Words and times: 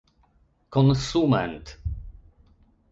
konsument 0.71 1.67